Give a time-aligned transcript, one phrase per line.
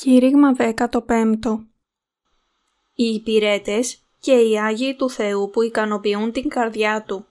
[0.00, 1.58] Κήρυγμα 15
[2.94, 7.26] Οι υπηρέτες και οι Άγιοι του Θεού που ικανοποιούν την καρδιά Του.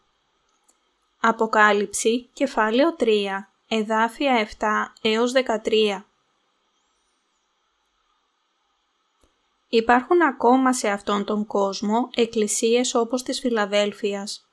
[1.20, 3.06] Αποκάλυψη, κεφάλαιο 3,
[3.68, 4.66] εδάφια 7
[5.02, 6.06] έως 13.
[9.70, 14.48] Υπάρχουν ακόμα σε αυτόν τον κόσμο εκκλησίες όπως της Φιλαδέλφειας.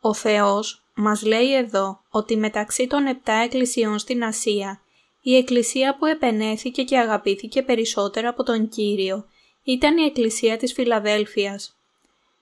[0.00, 4.80] Ο Θεός μας λέει εδώ ότι μεταξύ των επτά εκκλησιών στην Ασία
[5.28, 9.24] η εκκλησία που επενέθηκε και αγαπήθηκε περισσότερο από τον Κύριο
[9.62, 11.76] ήταν η εκκλησία της Φιλαδέλφειας.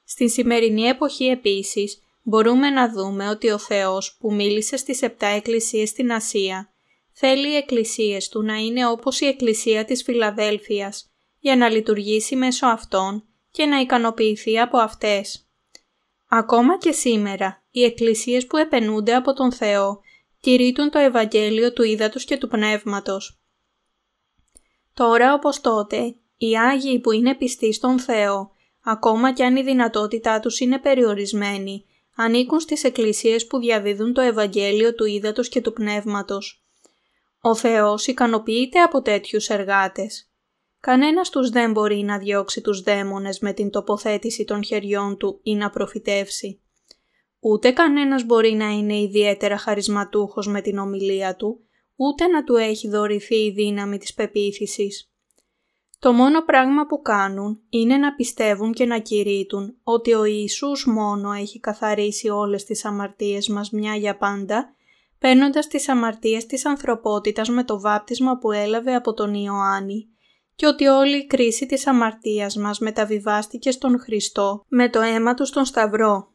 [0.04, 5.88] Στην σημερινή εποχή επίσης μπορούμε να δούμε ότι ο Θεός που μίλησε στις επτά εκκλησίες
[5.88, 6.72] στην Ασία
[7.12, 11.10] θέλει οι εκκλησίες του να είναι όπως η εκκλησία της Φιλαδέλφειας
[11.40, 15.48] για να λειτουργήσει μέσω αυτών και να ικανοποιηθεί από αυτές.
[16.28, 20.00] Ακόμα και σήμερα, οι εκκλησίες που επενούνται από τον Θεό
[20.44, 23.42] κηρύττουν το Ευαγγέλιο του Ήδατος και του Πνεύματος.
[24.94, 28.50] Τώρα όπως τότε, οι Άγιοι που είναι πιστοί στον Θεό,
[28.82, 31.84] ακόμα κι αν η δυνατότητά τους είναι περιορισμένη,
[32.16, 36.64] ανήκουν στις εκκλησίες που διαδίδουν το Ευαγγέλιο του Ήδατος και του Πνεύματος.
[37.40, 40.30] Ο Θεός ικανοποιείται από τέτοιους εργάτες.
[40.80, 45.54] Κανένας τους δεν μπορεί να διώξει τους δαίμονες με την τοποθέτηση των χεριών του ή
[45.54, 46.63] να προφητεύσει.
[47.46, 51.60] Ούτε κανένας μπορεί να είναι ιδιαίτερα χαρισματούχος με την ομιλία του,
[51.96, 55.12] ούτε να του έχει δωρηθεί η δύναμη της πεποίθησης.
[55.98, 61.32] Το μόνο πράγμα που κάνουν είναι να πιστεύουν και να κηρύττουν ότι ο Ιησούς μόνο
[61.32, 64.74] έχει καθαρίσει όλες τις αμαρτίες μας μια για πάντα,
[65.18, 70.08] παίρνοντας τις αμαρτίες της ανθρωπότητας με το βάπτισμα που έλαβε από τον Ιωάννη
[70.54, 75.46] και ότι όλη η κρίση της αμαρτίας μας μεταβιβάστηκε στον Χριστό με το αίμα του
[75.46, 76.33] στον Σταυρό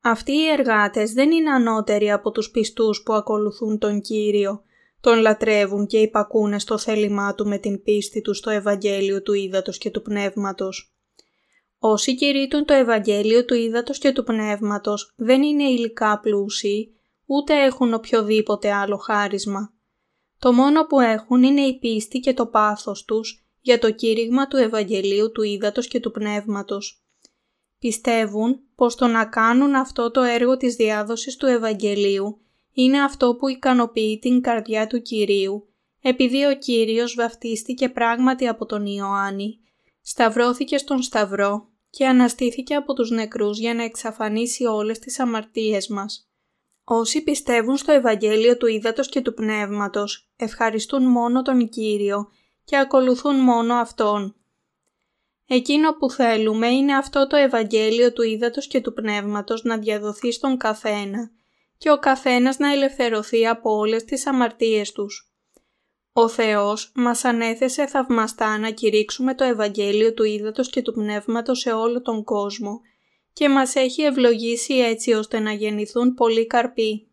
[0.00, 4.62] αυτοί οι εργάτες δεν είναι ανώτεροι από τους πιστούς που ακολουθούν τον Κύριο,
[5.00, 9.78] τον λατρεύουν και υπακούνε στο θέλημά Του με την πίστη του στο Ευαγγέλιο του Ήδατος
[9.78, 10.94] και του Πνεύματος.
[11.78, 16.94] Όσοι κηρύττουν το Ευαγγέλιο του Ήδατος και του Πνεύματος δεν είναι υλικά πλούσιοι,
[17.26, 19.72] ούτε έχουν οποιοδήποτε άλλο χάρισμα.
[20.38, 24.56] Το μόνο που έχουν είναι η πίστη και το πάθος τους για το κήρυγμα του
[24.56, 26.99] Ευαγγελίου του Ήδατος και του Πνεύματος.
[27.80, 32.40] Πιστεύουν πως το να κάνουν αυτό το έργο της διάδοσης του Ευαγγελίου
[32.72, 35.68] είναι αυτό που ικανοποιεί την καρδιά του Κυρίου,
[36.02, 39.58] επειδή ο Κύριος βαφτίστηκε πράγματι από τον Ιωάννη,
[40.02, 46.30] σταυρώθηκε στον Σταυρό και αναστήθηκε από τους νεκρούς για να εξαφανίσει όλες τις αμαρτίες μας.
[46.84, 52.28] Όσοι πιστεύουν στο Ευαγγέλιο του Ήδατος και του Πνεύματος, ευχαριστούν μόνο τον Κύριο
[52.64, 54.34] και ακολουθούν μόνο Αυτόν.
[55.52, 60.56] Εκείνο που θέλουμε είναι αυτό το Ευαγγέλιο του Ήδατος και του Πνεύματος να διαδοθεί στον
[60.56, 61.30] καθένα
[61.78, 65.32] και ο καθένας να ελευθερωθεί από όλες τις αμαρτίες τους.
[66.12, 71.72] Ο Θεός μας ανέθεσε θαυμαστά να κηρύξουμε το Ευαγγέλιο του Ήδατος και του Πνεύματος σε
[71.72, 72.80] όλο τον κόσμο
[73.32, 77.08] και μας έχει ευλογήσει έτσι ώστε να γεννηθούν πολλοί καρποί.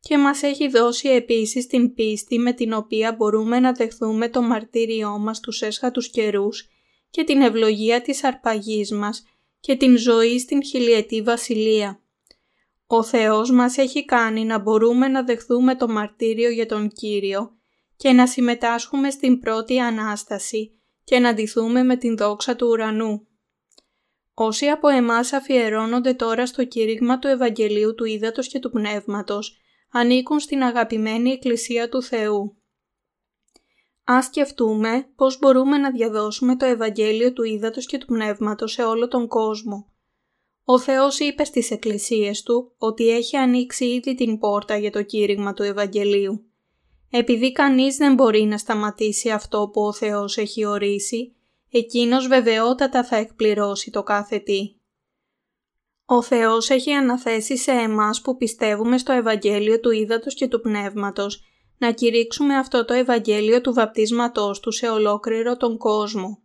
[0.00, 5.18] Και μας έχει δώσει επίσης την πίστη με την οποία μπορούμε να δεχθούμε το μαρτύριό
[5.18, 6.68] μας τους έσχατους καιρούς
[7.10, 9.24] και την ευλογία της αρπαγής μας
[9.60, 12.00] και την ζωή στην χιλιετή βασιλεία.
[12.86, 17.50] Ο Θεός μας έχει κάνει να μπορούμε να δεχθούμε το μαρτύριο για τον Κύριο
[17.96, 23.26] και να συμμετάσχουμε στην πρώτη Ανάσταση και να ντυθούμε με την δόξα του ουρανού.
[24.34, 29.58] Όσοι από εμάς αφιερώνονται τώρα στο κήρυγμα του Ευαγγελίου του Ήδατος και του Πνεύματος,
[29.90, 32.59] ανήκουν στην αγαπημένη Εκκλησία του Θεού.
[34.12, 39.08] Ας σκεφτούμε πώς μπορούμε να διαδώσουμε το Ευαγγέλιο του Ήδατος και του Πνεύματος σε όλο
[39.08, 39.86] τον κόσμο.
[40.64, 45.54] Ο Θεός είπε στις εκκλησίες Του ότι έχει ανοίξει ήδη την πόρτα για το κήρυγμα
[45.54, 46.44] του Ευαγγελίου.
[47.10, 51.34] Επειδή κανείς δεν μπορεί να σταματήσει αυτό που ο Θεός έχει ορίσει,
[51.70, 54.74] Εκείνος βεβαιότατα θα εκπληρώσει το κάθε τι.
[56.04, 61.44] Ο Θεός έχει αναθέσει σε εμάς που πιστεύουμε στο Ευαγγέλιο του Ήδατος και του Πνεύματος
[61.80, 66.42] να κηρύξουμε αυτό το Ευαγγέλιο του βαπτίσματός του σε ολόκληρο τον κόσμο.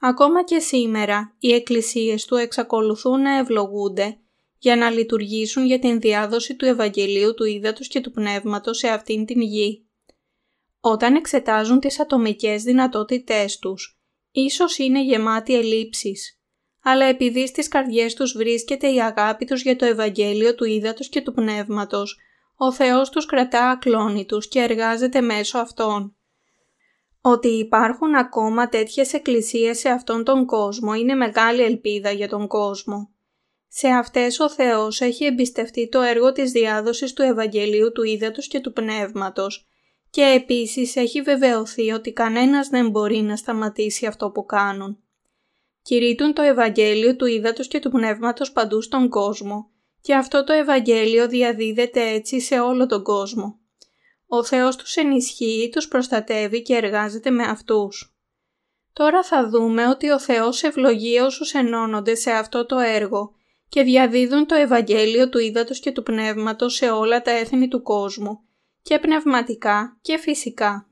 [0.00, 4.18] Ακόμα και σήμερα οι εκκλησίες του εξακολουθούν να ευλογούνται
[4.58, 9.24] για να λειτουργήσουν για την διάδοση του Ευαγγελίου του Ήδατος και του Πνεύματος σε αυτήν
[9.24, 9.84] την γη.
[10.80, 14.00] Όταν εξετάζουν τις ατομικές δυνατότητές τους,
[14.30, 16.40] ίσως είναι γεμάτοι ελλείψεις,
[16.82, 21.20] αλλά επειδή στις καρδιές τους βρίσκεται η αγάπη τους για το Ευαγγέλιο του Ήδατος και
[21.20, 22.18] του Πνεύματος,
[22.62, 26.16] ο Θεός τους κρατά ακλόνητους και εργάζεται μέσω αυτών.
[27.20, 33.10] Ότι υπάρχουν ακόμα τέτοιες εκκλησίες σε αυτόν τον κόσμο είναι μεγάλη ελπίδα για τον κόσμο.
[33.68, 38.60] Σε αυτές ο Θεός έχει εμπιστευτεί το έργο της διάδοσης του Ευαγγελίου του Ήδατος και
[38.60, 39.68] του Πνεύματος
[40.10, 44.98] και επίσης έχει βεβαιωθεί ότι κανένας δεν μπορεί να σταματήσει αυτό που κάνουν.
[45.82, 49.69] Κηρύττουν το Ευαγγέλιο του Ήδατος και του Πνεύματος παντού στον κόσμο
[50.00, 53.58] και αυτό το Ευαγγέλιο διαδίδεται έτσι σε όλο τον κόσμο.
[54.26, 58.14] Ο Θεός τους ενισχύει, τους προστατεύει και εργάζεται με αυτούς.
[58.92, 63.34] Τώρα θα δούμε ότι ο Θεός ευλογεί όσους ενώνονται σε αυτό το έργο
[63.68, 68.40] και διαδίδουν το Ευαγγέλιο του Ήδατος και του Πνεύματος σε όλα τα έθνη του κόσμου
[68.82, 70.88] και πνευματικά και φυσικά.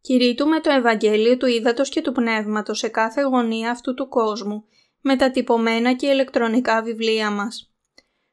[0.00, 4.64] Κηρύττουμε το Ευαγγέλιο του Ήδατος και του Πνεύματος σε κάθε γωνία αυτού του κόσμου
[5.00, 7.69] με τα τυπωμένα και ηλεκτρονικά βιβλία μας.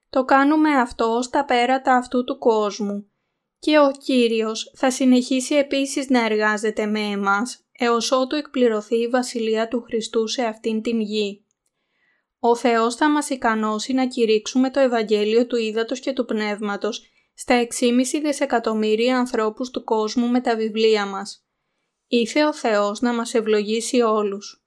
[0.10, 3.12] Το κάνουμε αυτό στα πέρατα αυτού του κόσμου
[3.60, 9.68] και ο Κύριος θα συνεχίσει επίσης να εργάζεται με εμάς έως ότου εκπληρωθεί η Βασιλεία
[9.68, 11.46] του Χριστού σε αυτήν την γη.
[12.40, 17.02] Ο Θεός θα μας ικανώσει να κηρύξουμε το Ευαγγέλιο του Ήδατος και του Πνεύματος
[17.34, 21.46] στα 6,5 δισεκατομμύρια ανθρώπους του κόσμου με τα βιβλία μας.
[22.08, 24.67] Ήθε ο Θεός να μας ευλογήσει όλους.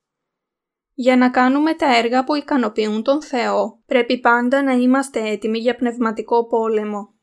[1.00, 5.76] Για να κάνουμε τα έργα που ικανοποιούν τον Θεό, πρέπει πάντα να είμαστε έτοιμοι για
[5.76, 7.14] πνευματικό πόλεμο.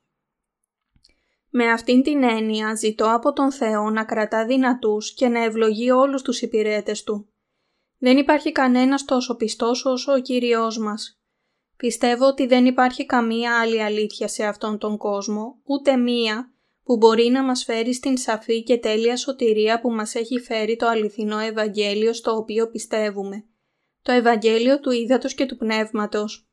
[1.50, 6.22] Με αυτήν την έννοια ζητώ από τον Θεό να κρατά δυνατούς και να ευλογεί όλους
[6.22, 7.30] τους υπηρέτες Του.
[7.98, 11.20] Δεν υπάρχει κανένας τόσο πιστός όσο ο Κύριος μας.
[11.78, 16.52] Πιστεύω ότι δεν υπάρχει καμία άλλη αλήθεια σε αυτόν τον κόσμο, ούτε μία,
[16.84, 20.88] που μπορεί να μας φέρει στην σαφή και τέλεια σωτηρία που μας έχει φέρει το
[20.88, 23.46] αληθινό Ευαγγέλιο στο οποίο πιστεύουμε.
[24.08, 26.48] Το Ευαγγέλιο του Ήδατος και του Πνεύματος.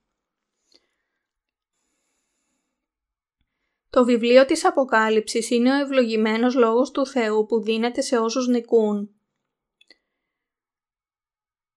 [3.91, 9.11] Το βιβλίο της Αποκάλυψης είναι ο ευλογημένος λόγος του Θεού που δίνεται σε όσους νικούν.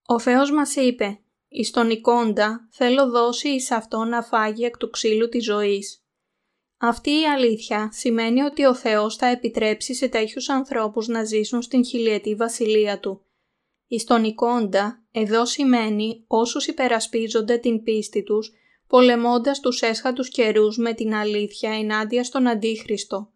[0.06, 4.90] Ο Θεός μας είπε «Εις τον εικόντα θέλω δώσει εις αυτό να φάγει εκ του
[4.90, 6.04] ξύλου της ζωής».
[6.78, 11.86] Αυτή η αλήθεια σημαίνει ότι ο Θεός θα επιτρέψει σε τέτοιους ανθρώπους να ζήσουν στην
[11.86, 13.27] χιλιετή βασιλεία Του.
[13.88, 18.51] Εις τον εικόντα εδώ σημαίνει όσους υπερασπίζονται την πίστη τους
[18.88, 23.31] πολεμώντας τους έσχατους καιρούς με την αλήθεια ενάντια στον Αντίχριστο.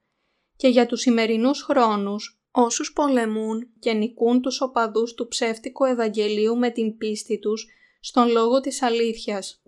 [0.55, 6.69] Και για τους σημερινούς χρόνους, όσους πολεμούν και νικούν τους οπαδούς του ψεύτικου Ευαγγελίου με
[6.69, 7.67] την πίστη τους
[7.99, 9.61] στον λόγο της αλήθειας.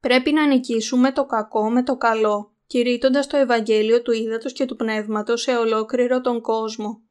[0.00, 4.76] Πρέπει να νικήσουμε το κακό με το καλό, κηρύττοντας το Ευαγγέλιο του Ήδατος και του
[4.76, 7.01] Πνεύματος σε ολόκληρο τον κόσμο.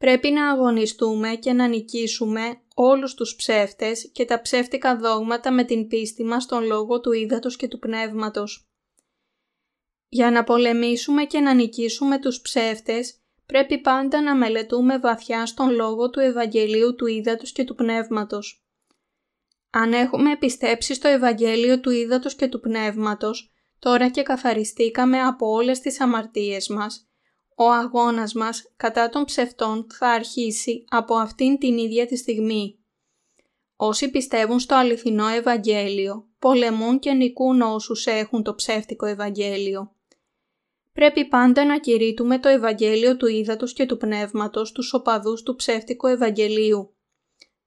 [0.00, 5.86] Πρέπει να αγωνιστούμε και να νικήσουμε όλους τους ψεύτες και τα ψεύτικα δόγματα με την
[5.86, 8.68] πίστη μας στον λόγο του ύδατος και του πνεύματος.
[10.08, 16.10] Για να πολεμήσουμε και να νικήσουμε τους ψεύτες, πρέπει πάντα να μελετούμε βαθιά στον λόγο
[16.10, 18.64] του Ευαγγελίου του ύδατος και του πνεύματος.
[19.70, 25.80] Αν έχουμε πιστέψει στο Ευαγγέλιο του ύδατος και του πνεύματος, τώρα και καθαριστήκαμε από όλες
[25.80, 27.09] τις αμαρτίες μας,
[27.62, 32.78] ο αγώνας μας κατά των ψευτών θα αρχίσει από αυτήν την ίδια τη στιγμή.
[33.76, 39.94] Όσοι πιστεύουν στο αληθινό Ευαγγέλιο, πολεμούν και νικούν όσους έχουν το ψεύτικο Ευαγγέλιο.
[40.92, 46.06] Πρέπει πάντα να κηρύττουμε το Ευαγγέλιο του Ήδατος και του Πνεύματος τους οπαδούς του ψεύτικου
[46.06, 46.94] Ευαγγελίου.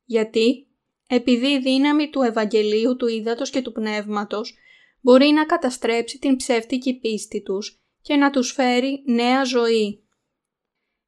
[0.04, 0.68] Γιατί;
[1.07, 4.57] Επειδή η δύναμη του Ευαγγελίου του Ήδατος και του Πνεύματος
[5.02, 10.04] μπορεί να καταστρέψει την ψεύτικη πίστη τους και να τους φέρει νέα ζωή.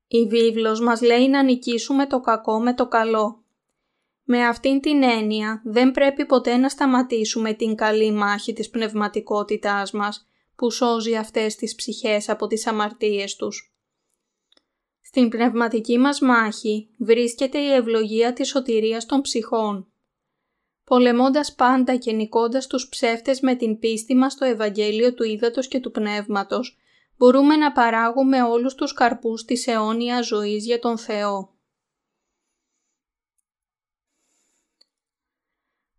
[0.08, 3.44] Η βίβλος μας λέει να νικήσουμε το κακό με το καλό.
[4.24, 10.28] Με αυτήν την έννοια δεν πρέπει ποτέ να σταματήσουμε την καλή μάχη της πνευματικότητάς μας
[10.56, 13.76] που σώζει αυτές τις ψυχές από τις αμαρτίες τους.
[15.02, 19.88] Στην πνευματική μας μάχη βρίσκεται η ευλογία της σωτηρίας των ψυχών.
[20.84, 25.80] Πολεμώντας πάντα και νικώντας τους ψεύτες με την πίστη μας στο Ευαγγέλιο του Ήδατος και
[25.80, 26.78] του Πνεύματος,
[27.18, 31.56] μπορούμε να παράγουμε όλους τους καρπούς της αιώνιας ζωής για τον Θεό.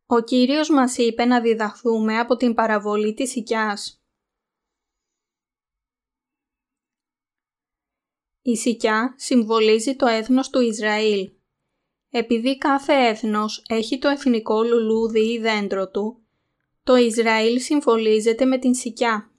[0.07, 4.01] Ο Κύριος μας είπε να διδαχθούμε από την παραβολή της οικιάς.
[8.43, 11.33] Η σικιά συμβολίζει το έθνος του Ισραήλ.
[12.11, 16.27] Επειδή κάθε έθνος έχει το εθνικό λουλούδι ή δέντρο του,
[16.83, 19.36] το Ισραήλ συμβολίζεται με την σικιά.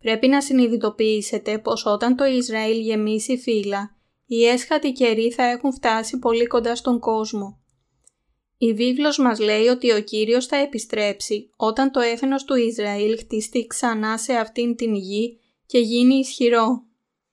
[0.00, 6.18] Πρέπει να συνειδητοποιήσετε πως όταν το Ισραήλ γεμίσει φύλλα, οι έσχατοι καιροί θα έχουν φτάσει
[6.18, 7.58] πολύ κοντά στον κόσμο.
[8.58, 13.66] Η βίβλος μας λέει ότι ο Κύριος θα επιστρέψει όταν το έθνος του Ισραήλ χτιστεί
[13.66, 16.84] ξανά σε αυτήν την γη και γίνει ισχυρό.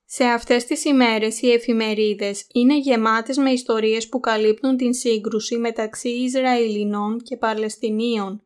[0.05, 6.09] Σε αυτές τις ημέρες οι εφημερίδες είναι γεμάτες με ιστορίες που καλύπτουν την σύγκρουση μεταξύ
[6.09, 8.43] Ισραηλινών και Παλαιστινίων.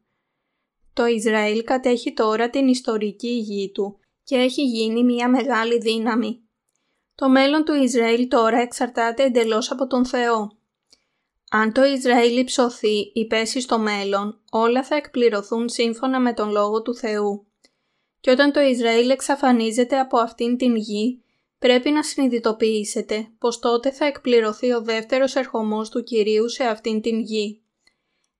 [0.94, 6.42] Το Ισραήλ κατέχει τώρα την ιστορική γη του και έχει γίνει μια μεγάλη δύναμη.
[7.16, 10.58] Το μέλλον του Ισραήλ τώρα εξαρτάται εντελώς από τον Θεό.
[11.54, 16.82] Αν το Ισραήλ υψωθεί ή πέσει στο μέλλον, όλα θα εκπληρωθούν σύμφωνα με τον Λόγο
[16.82, 17.46] του Θεού.
[18.20, 21.24] Και όταν το Ισραήλ εξαφανίζεται από αυτήν την γη,
[21.60, 27.20] πρέπει να συνειδητοποιήσετε πως τότε θα εκπληρωθεί ο δεύτερος ερχομός του Κυρίου σε αυτήν την
[27.20, 27.62] γη.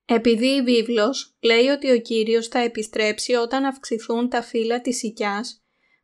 [0.04, 5.61] Επειδή η βίβλος λέει ότι ο Κύριος θα επιστρέψει όταν αυξηθούν τα φύλλα της οικιάς,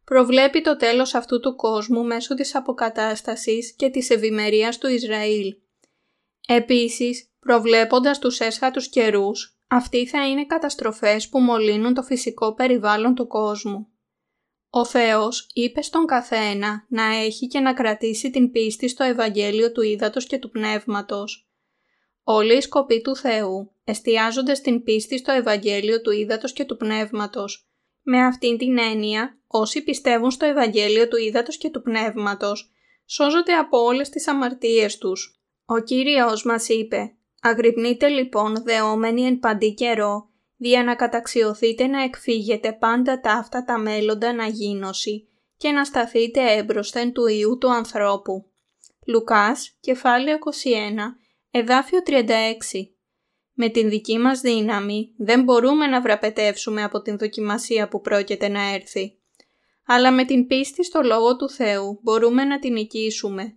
[0.09, 5.57] προβλέπει το τέλος αυτού του κόσμου μέσω της αποκατάστασης και της ευημερίας του Ισραήλ.
[6.49, 13.27] Επίσης, προβλέποντας τους έσχατους καιρούς, αυτοί θα είναι καταστροφές που μολύνουν το φυσικό περιβάλλον του
[13.27, 13.89] κόσμου.
[14.71, 19.83] Ο Θεός είπε στον καθένα να έχει και να κρατήσει την πίστη στο Ευαγγέλιο του
[19.83, 21.51] Ήδατος και του Πνεύματος.
[22.23, 27.68] Όλοι οι σκοποί του Θεού εστιάζονται στην πίστη στο Ευαγγέλιο του Ήδατος και του Πνεύματος.
[28.11, 32.73] Με αυτήν την έννοια, όσοι πιστεύουν στο Ευαγγέλιο του Ήδατος και του Πνεύματος,
[33.07, 35.41] σώζονται από όλες τις αμαρτίες τους.
[35.65, 42.73] Ο Κύριος μας είπε «Αγρυπνείτε λοιπόν δεόμενοι εν παντή καιρό δια να καταξιωθείτε να εκφύγετε
[42.73, 48.51] πάντα τα αυτά τα μέλλοντα να γίνωση και να σταθείτε έμπροσθεν του Ιού του ανθρώπου.
[49.07, 50.41] Λουκάς, κεφάλαιο 21,
[51.51, 52.13] εδάφιο 36
[53.61, 58.75] Με την δική μας δύναμη δεν μπορούμε να βραπετεύσουμε από την δοκιμασία που πρόκειται να
[58.75, 59.19] έρθει.
[59.87, 63.57] Αλλά με την πίστη στο Λόγο του Θεού μπορούμε να την νικήσουμε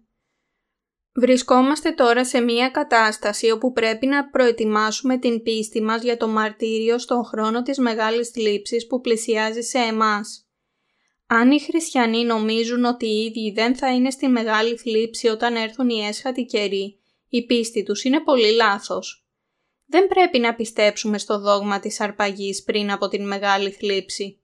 [1.13, 6.97] Βρισκόμαστε τώρα σε μια κατάσταση όπου πρέπει να προετοιμάσουμε την πίστη μας για το μαρτύριο
[6.97, 10.45] στον χρόνο της μεγάλης θλίψης που πλησιάζει σε εμάς.
[11.27, 15.89] Αν οι χριστιανοί νομίζουν ότι οι ίδιοι δεν θα είναι στη μεγάλη θλίψη όταν έρθουν
[15.89, 19.20] οι έσχατοι καιροί, η πίστη τους είναι πολύ λάθος.
[19.91, 24.39] Δεν πρέπει να πιστέψουμε στο δόγμα της αρπαγής πριν από την μεγάλη θλίψη.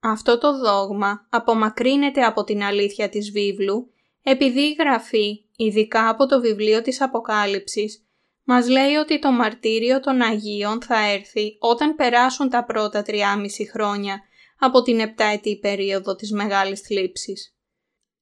[0.00, 3.90] Αυτό το δόγμα απομακρύνεται από την αλήθεια της βίβλου
[4.22, 8.04] επειδή η Γραφή ειδικά από το βιβλίο της Αποκάλυψης,
[8.44, 14.20] μας λέει ότι το μαρτύριο των Αγίων θα έρθει όταν περάσουν τα πρώτα τριάμιση χρόνια
[14.58, 17.54] από την επτάετη περίοδο της Μεγάλης Θλίψης.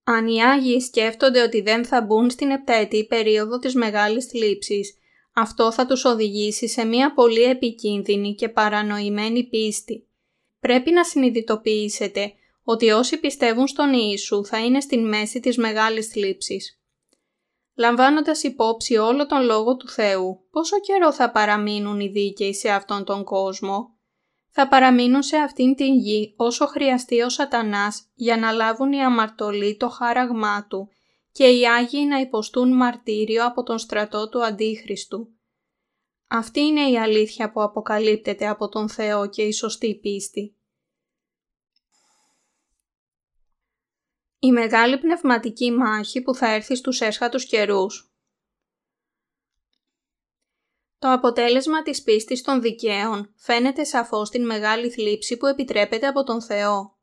[0.04, 4.94] Αν οι Άγιοι σκέφτονται ότι δεν θα μπουν στην επτάετη περίοδο της Μεγάλης Θλίψης,
[5.32, 10.08] αυτό θα τους οδηγήσει σε μια πολύ επικίνδυνη και παρανοημένη πίστη.
[10.60, 12.32] Πρέπει να συνειδητοποιήσετε
[12.62, 16.80] ότι όσοι πιστεύουν στον Ιησού θα είναι στην μέση της Μεγάλης Θλίψης
[17.80, 23.04] λαμβάνοντας υπόψη όλο τον Λόγο του Θεού, πόσο καιρό θα παραμείνουν οι δίκαιοι σε αυτόν
[23.04, 23.94] τον κόσμο;
[24.50, 29.76] Θα παραμείνουν σε αυτήν την γη όσο χρειαστεί ο σατανάς για να λάβουν οι αμαρτωλοί
[29.76, 30.88] το χάραγμά του
[31.32, 35.34] και οι Άγιοι να υποστούν μαρτύριο από τον στρατό του Αντίχριστου.
[36.26, 40.54] Αυτή είναι η αλήθεια που αποκαλύπτεται από τον Θεό και η σωστή πίστη.
[44.38, 48.14] Η μεγάλη πνευματική μάχη που θα έρθει στους έσχατους καιρούς.
[50.98, 56.42] Το αποτέλεσμα της πίστης των δικαίων φαίνεται σαφώς στην μεγάλη θλίψη που επιτρέπεται από τον
[56.42, 56.98] Θεό.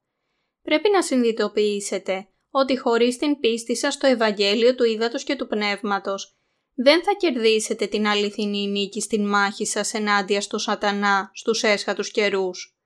[0.62, 2.30] Πρέπει να συνειδητοποιήσετε
[2.60, 6.38] ότι χωρίς την πίστη σας στο Ευαγγέλιο του Ήδατος και του Πνεύματος
[6.74, 12.78] δεν θα κερδίσετε την αληθινή νίκη στην μάχη σας ενάντια στο σατανά στους έσχατους καιρούς.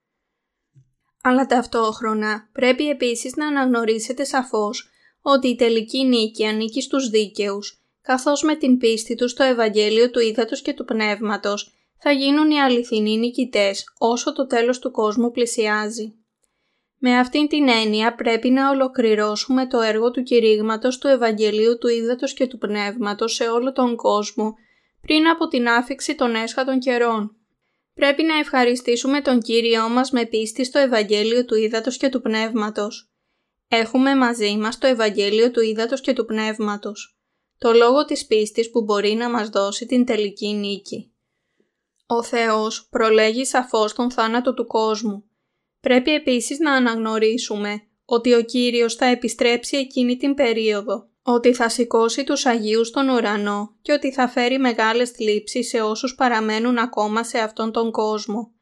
[1.24, 4.90] Αλλά ταυτόχρονα πρέπει επίσης να αναγνωρίσετε σαφώς
[5.22, 10.20] ότι η τελική νίκη ανήκει στους δίκαιους, καθώς με την πίστη τους στο Ευαγγέλιο του
[10.20, 16.21] Ήδατος και του Πνεύματος θα γίνουν οι αληθινοί νικητές όσο το τέλος του κόσμου πλησιάζει.
[17.03, 22.34] Με αυτήν την έννοια πρέπει να ολοκληρώσουμε το έργο του κηρύγματος του Ευαγγελίου του Ήδατος
[22.34, 24.53] και του Πνεύματος σε όλο τον κόσμο
[25.01, 27.36] πριν από την άφηξη των έσχατων καιρών.
[27.93, 33.12] Πρέπει να ευχαριστήσουμε τον Κύριό μας με πίστη στο Ευαγγέλιο του Ήδατος και του Πνεύματος.
[33.67, 37.20] Έχουμε μαζί μας το Ευαγγέλιο του Ήδατος και του Πνεύματος,
[37.58, 41.13] το λόγο της πίστης που μπορεί να μας δώσει την τελική νίκη.
[42.05, 45.31] Ο Θεός προλέγει σαφώς τον θάνατο του κόσμου.
[45.82, 52.24] Πρέπει επίσης να αναγνωρίσουμε ότι ο Κύριος θα επιστρέψει εκείνη την περίοδο ότι θα σηκώσει
[52.24, 57.40] τους Αγίους στον ουρανό και ότι θα φέρει μεγάλες θλίψεις σε όσους παραμένουν ακόμα σε
[57.40, 58.54] αυτόν τον κόσμο.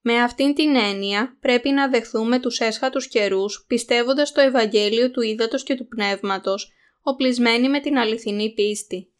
[0.00, 5.62] Με αυτήν την έννοια πρέπει να δεχθούμε τους έσχατους καιρούς πιστεύοντας στο Ευαγγέλιο του Ήδατος
[5.62, 6.72] και του Πνεύματος,
[7.02, 9.12] οπλισμένοι με την αληθινή πίστη.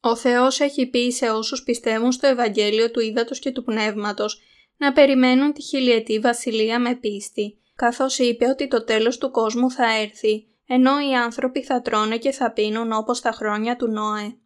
[0.00, 4.40] Ο Θεός έχει πει σε όσους πιστεύουν στο Ευαγγέλιο του Ήδατος και του Πνεύματος
[4.76, 9.98] να περιμένουν τη χιλιετή βασιλεία με πίστη, καθώς είπε ότι το τέλος του κόσμου θα
[10.00, 14.36] έρθει ενώ οι άνθρωποι θα τρώνε και θα πίνουν όπως τα χρόνια του Νόε.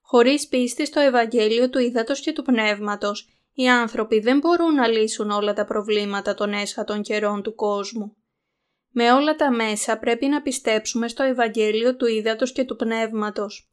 [0.00, 5.30] Χωρίς πίστη στο Ευαγγέλιο του Ήδατος και του Πνεύματος, οι άνθρωποι δεν μπορούν να λύσουν
[5.30, 8.16] όλα τα προβλήματα των έσχατων καιρών του κόσμου.
[8.90, 13.70] Με όλα τα μέσα πρέπει να πιστέψουμε στο Ευαγγέλιο του Ήδατος και του Πνεύματος.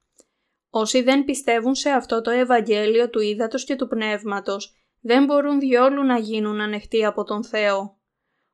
[0.70, 4.74] Όσοι δεν πιστεύουν σε αυτό το Ευαγγέλιο του Ήδατος και του Πνεύματος,
[5.08, 7.98] δεν μπορούν διόλου να γίνουν ανοιχτοί από τον Θεό.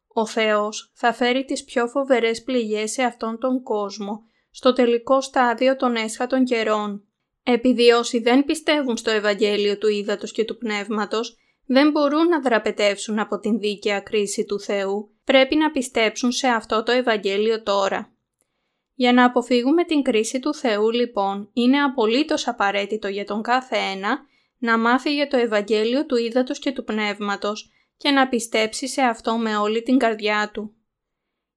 [0.08, 5.76] Ο Θεός θα φέρει τις πιο φοβερές πληγές σε αυτόν τον κόσμο, στο τελικό στάδιο
[5.76, 7.04] των έσχατων καιρών.
[7.44, 13.20] Επειδή όσοι δεν πιστεύουν στο Ευαγγέλιο του Ήδατος και του Πνεύματος, δεν μπορούν να δραπετεύσουν
[13.20, 18.14] από την δίκαια κρίση του Θεού, πρέπει να πιστέψουν σε αυτό το Ευαγγέλιο τώρα.
[18.94, 24.30] Για να αποφύγουμε την κρίση του Θεού λοιπόν, είναι απολύτως απαραίτητο για τον κάθε ένα
[24.62, 29.38] να μάθει για το Ευαγγέλιο του Ήδατος και του Πνεύματος και να πιστέψει σε αυτό
[29.38, 30.76] με όλη την καρδιά του.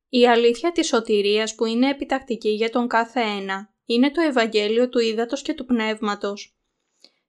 [0.09, 4.99] Η αλήθεια της σωτηρίας που είναι επιτακτική για τον κάθε ένα είναι το Ευαγγέλιο του
[4.99, 6.59] Ήδατος και του Πνεύματος.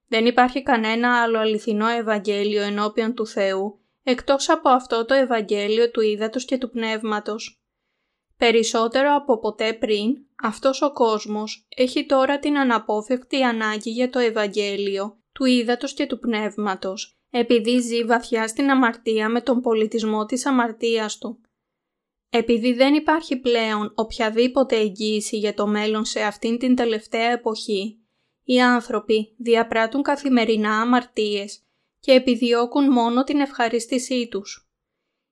[0.08, 6.00] Δεν υπάρχει κανένα άλλο αληθινό Ευαγγέλιο ενώπιον του Θεού εκτός από αυτό το Ευαγγέλιο του
[6.00, 7.60] Ήδατος και του Πνεύματος.
[8.36, 15.20] Περισσότερο από ποτέ πριν, αυτός ο κόσμος έχει τώρα την αναπόφευκτη ανάγκη για το Ευαγγέλιο
[15.36, 21.18] του Ήδατος και του Πνεύματος, επειδή ζει βαθιά στην αμαρτία με τον πολιτισμό της αμαρτίας
[21.18, 21.40] του.
[22.30, 27.98] Επειδή δεν υπάρχει πλέον οποιαδήποτε εγγύηση για το μέλλον σε αυτήν την τελευταία εποχή,
[28.44, 31.62] οι άνθρωποι διαπράττουν καθημερινά αμαρτίες
[32.00, 34.68] και επιδιώκουν μόνο την ευχαρίστησή τους.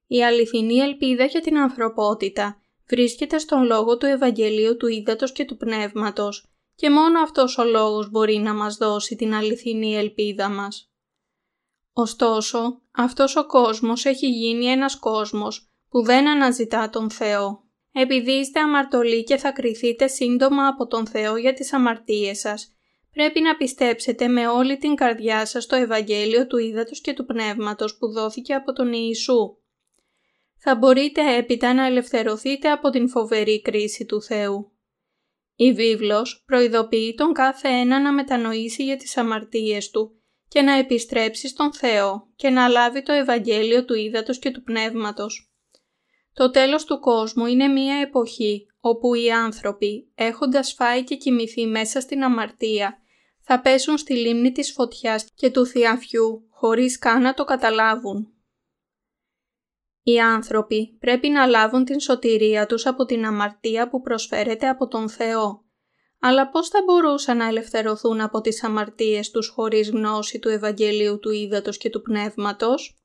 [0.07, 5.57] Η αληθινή ελπίδα για την ανθρωπότητα βρίσκεται στον λόγο του Ευαγγελίου του Ήδατος και του
[5.57, 10.89] Πνεύματος και μόνο αυτός ο λόγος μπορεί να μας δώσει την αληθινή ελπίδα μας.
[11.93, 17.63] Ωστόσο, αυτός ο κόσμος έχει γίνει ένας κόσμος που δεν αναζητά τον Θεό.
[17.93, 22.73] Επειδή είστε αμαρτωλοί και θα κριθείτε σύντομα από τον Θεό για τις αμαρτίες σας,
[23.13, 27.97] πρέπει να πιστέψετε με όλη την καρδιά σας το Ευαγγέλιο του Ήδατος και του Πνεύματος
[27.97, 29.57] που δόθηκε από τον Ιησού.
[30.59, 34.74] Θα μπορείτε έπειτα να ελευθερωθείτε από την φοβερή κρίση του Θεού.
[35.57, 41.49] Η βίβλος προειδοποιεί τον κάθε ένα να μετανοήσει για τις αμαρτίες του και να επιστρέψει
[41.49, 45.53] στον Θεό και να λάβει το Ευαγγέλιο του Ήδατος και του Πνεύματος.
[46.33, 52.01] Το τέλος του κόσμου είναι μία εποχή όπου οι άνθρωποι, έχοντας φάει και κοιμηθεί μέσα
[52.01, 52.99] στην αμαρτία,
[53.43, 58.34] θα πέσουν στη λίμνη της φωτιάς και του θειαφιού χωρίς καν να το καταλάβουν.
[60.07, 65.09] Οι άνθρωποι πρέπει να λάβουν την σωτηρία τους από την αμαρτία που προσφέρεται από τον
[65.09, 65.65] Θεό.
[66.21, 71.31] Αλλά πώς θα μπορούσαν να ελευθερωθούν από τις αμαρτίες τους χωρίς γνώση του Ευαγγελίου του
[71.31, 73.03] Ήδατος και του Πνεύματος;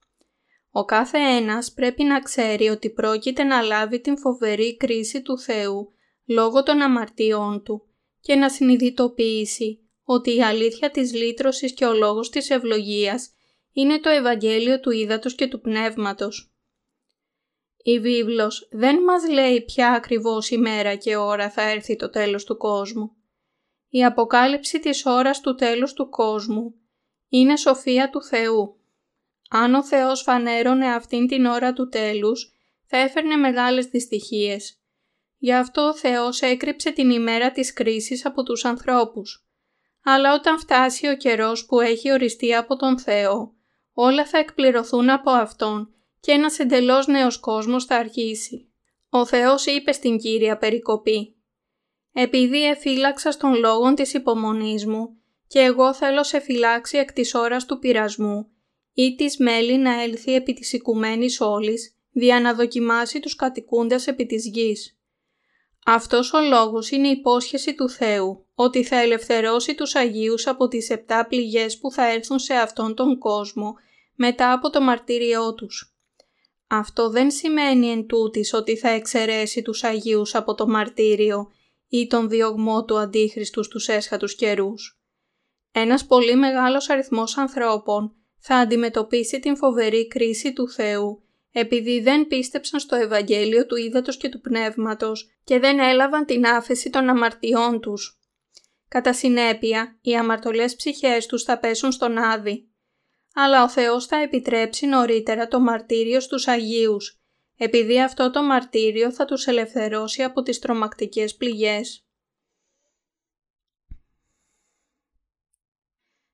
[0.71, 5.91] Ο κάθε ένας πρέπει να ξέρει ότι πρόκειται να λάβει την φοβερή κρίση του Θεού
[6.25, 7.83] λόγω των αμαρτιών του
[8.21, 13.29] και να συνειδητοποιήσει ότι η αλήθεια της λύτρωσης και ο λόγος της ευλογίας
[13.73, 16.53] είναι το Ευαγγέλιο του Ήδατος και του Πνεύματος.
[17.83, 22.57] Η βίβλος δεν μας λέει ποια ακριβώς ημέρα και ώρα θα έρθει το τέλος του
[22.57, 23.11] κόσμου.
[23.89, 26.73] Η αποκάλυψη της ώρας του τέλους του κόσμου
[27.29, 28.79] είναι σοφία του Θεού.
[29.49, 32.53] Αν ο Θεός φανέρωνε αυτήν την ώρα του τέλους,
[32.85, 34.79] θα έφερνε μεγάλες δυστυχίες.
[35.37, 39.47] Γι' αυτό ο Θεός έκρυψε την ημέρα της κρίσης από τους ανθρώπους.
[40.03, 43.53] Αλλά όταν φτάσει ο καιρός που έχει οριστεί από τον Θεό,
[43.93, 48.67] όλα θα εκπληρωθούν από Αυτόν και ένας εντελώς νέος κόσμος θα αρχίσει.
[49.09, 51.35] Ο Θεός είπε στην Κύρια περικοπή
[52.13, 57.65] «Επειδή εφύλαξα στον λόγον της υπομονής μου και εγώ θέλω σε φυλάξει εκ της ώρας
[57.65, 58.47] του πειρασμού
[58.93, 64.25] ή της μέλη να έλθει επί της οικουμένης όλης, δια να δοκιμάσει τους κατοικούντας επί
[64.25, 64.97] της γης.
[65.85, 70.89] Αυτός ο λόγος είναι η υπόσχεση του Θεού, ότι θα ελευθερώσει τους Αγίους από τις
[70.89, 73.75] επτά πληγές που θα έρθουν σε αυτόν τον κόσμο
[74.15, 75.88] μετά από το μαρτύριό τους.
[76.69, 81.51] Αυτό δεν σημαίνει εν τούτης ότι θα εξαιρέσει τους Αγίους από το μαρτύριο
[81.87, 84.99] ή τον διωγμό του Αντίχριστους στους έσχατους καιρούς.
[85.71, 92.79] Ένας πολύ μεγάλος αριθμός ανθρώπων θα αντιμετωπίσει την φοβερή κρίση του Θεού επειδή δεν πίστεψαν
[92.79, 98.19] στο Ευαγγέλιο του Ήδατος και του Πνεύματος και δεν έλαβαν την άφεση των αμαρτιών τους.
[98.87, 102.68] Κατά συνέπεια, οι αμαρτωλές ψυχές τους θα πέσουν στον Άδη.
[103.33, 107.19] Αλλά ο Θεός θα επιτρέψει νωρίτερα το μαρτύριο στους Αγίους,
[107.57, 112.03] επειδή αυτό το μαρτύριο θα τους ελευθερώσει από τις τρομακτικές πληγές.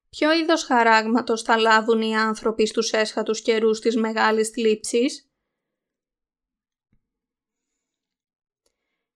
[0.09, 5.29] Ποιο είδος χαράγματος θα λάβουν οι άνθρωποι στους έσχατους καιρούς της μεγάλης θλίψης;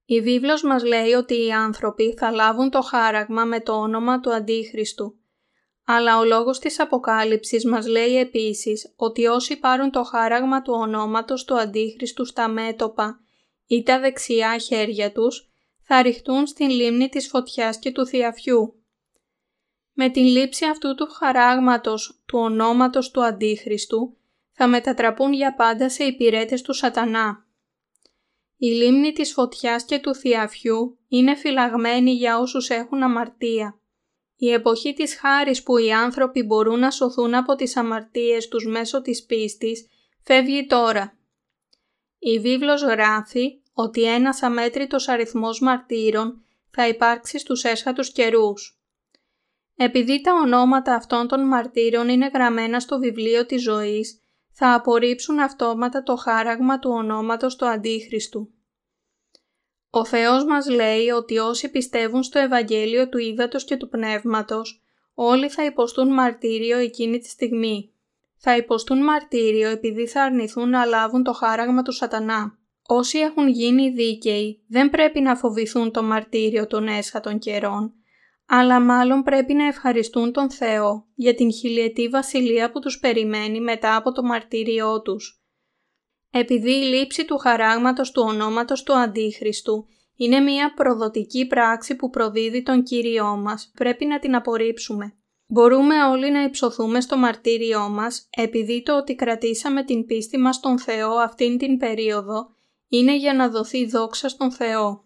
[0.05, 4.33] Η βίβλος μας λέει ότι οι άνθρωποι θα λάβουν το χάραγμα με το όνομα του
[4.33, 5.18] Αντίχριστου.
[5.91, 11.45] Αλλά ο λόγος της Αποκάλυψης μας λέει επίσης ότι όσοι πάρουν το χάραγμα του ονόματος
[11.45, 13.19] του Αντίχριστου στα μέτωπα
[13.67, 15.49] ή τα δεξιά χέρια τους
[15.81, 18.83] θα ρηχτούν στην λίμνη της φωτιάς και του θειαφιού.
[19.93, 24.17] Με την λήψη αυτού του χαράγματος του ονόματος του Αντίχριστου
[24.51, 27.45] θα μετατραπούν για πάντα σε υπηρέτες του σατανά.
[28.57, 33.78] Η λίμνη της φωτιάς και του θειαφιού είναι φυλαγμένη για όσους έχουν αμαρτία.
[34.41, 39.01] Η εποχή της χάρης που οι άνθρωποι μπορούν να σωθούν από τις αμαρτίες τους μέσω
[39.01, 39.87] της πίστης
[40.23, 41.17] φεύγει τώρα.
[42.19, 48.79] Η βίβλος γράφει ότι ένας αμέτρητος αριθμός μαρτύρων θα υπάρξει στους έσχατους καιρούς.
[49.75, 54.21] Επειδή τα ονόματα αυτών των μαρτύρων είναι γραμμένα στο βιβλίο της ζωής,
[54.51, 58.53] θα απορρίψουν αυτόματα το χάραγμα του ονόματος του Αντίχριστου.
[59.89, 65.49] Ο Θεός μας λέει ότι όσοι πιστεύουν στο Ευαγγέλιο του Ήδατος και του Πνεύματος, όλοι
[65.49, 67.93] θα υποστούν μαρτύριο εκείνη τη στιγμή.
[68.37, 72.57] Θα υποστούν μαρτύριο επειδή θα αρνηθούν να λάβουν το χάραγμα του σατανά.
[72.87, 77.93] Όσοι έχουν γίνει δίκαιοι δεν πρέπει να φοβηθούν το μαρτύριο των έσχατων καιρών,
[78.45, 83.95] αλλά μάλλον πρέπει να ευχαριστούν τον Θεό για την χιλιετή βασιλεία που τους περιμένει μετά
[83.95, 85.38] από το μαρτύριό τους.
[86.31, 92.63] Επειδή η λήψη του χαράγματος του ονόματος του Αντίχριστου είναι μια προδοτική πράξη που προδίδει
[92.63, 95.13] τον Κύριό μας, πρέπει να την απορρίψουμε.
[95.47, 100.79] Μπορούμε όλοι να υψωθούμε στο μαρτύριό μας επειδή το ότι κρατήσαμε την πίστη μας στον
[100.79, 102.49] Θεό αυτήν την περίοδο
[102.87, 105.03] είναι για να δοθεί δόξα στον Θεό.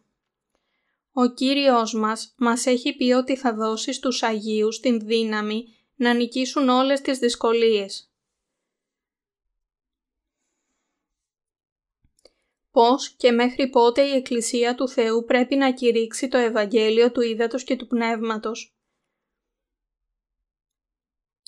[1.13, 6.69] Ο Κύριος μας μας έχει πει ότι θα δώσει στους Αγίους την δύναμη να νικήσουν
[6.69, 8.12] όλες τις δυσκολίες.
[12.73, 17.63] Πώς και μέχρι πότε η Εκκλησία του Θεού πρέπει να κηρύξει το Ευαγγέλιο του Ήδατος
[17.63, 18.75] και του Πνεύματος.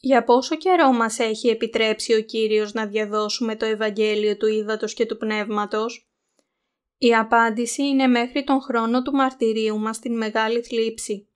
[0.02, 5.06] Για πόσο καιρό μας έχει επιτρέψει ο Κύριος να διαδώσουμε το Ευαγγέλιο του Ήδατος και
[5.06, 6.10] του Πνεύματος;
[6.98, 11.30] Η απάντηση είναι μέχρι τον χρόνο του μαρτυρίου μας την μεγάλη θλίψη.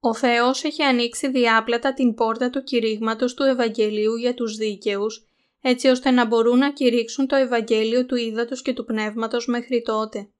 [0.00, 5.31] Ο Θεός έχει ανοίξει διάπλατα την πόρτα του κηρύγματος του Ευαγγελίου για τους δίκαιους,
[5.62, 10.30] έτσι ώστε να μπορούν να κηρύξουν το Ευαγγέλιο του Ήδατος και του Πνεύματος μέχρι τότε.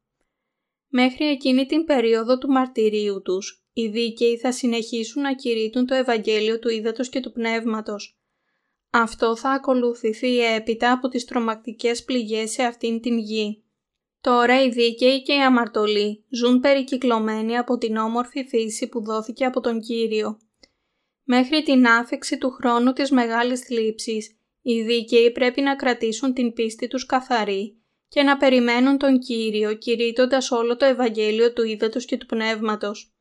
[0.89, 6.59] Μέχρι εκείνη την περίοδο του μαρτυρίου τους, οι δίκαιοι θα συνεχίσουν να κηρύττουν το Ευαγγέλιο
[6.59, 8.17] του Ήδατος και του Πνεύματος.
[8.91, 13.63] Αυτό θα ακολουθηθεί έπειτα από τις τρομακτικές πληγές σε αυτήν την γη.
[14.21, 19.61] Τώρα οι δίκαιοι και οι αμαρτωλοί ζουν περικυκλωμένοι από την όμορφη φύση που δόθηκε από
[19.61, 20.39] τον Κύριο.
[21.25, 26.89] Μέχρι την άφεξη του χρόνου της μεγάλης θλίψης, οι δίκαιοι πρέπει να κρατήσουν την πίστη
[26.89, 27.77] τους καθαρή
[28.09, 33.13] και να περιμένουν τον Κύριο κηρύττοντας όλο το Ευαγγέλιο του Ήδατος και του Πνεύματος.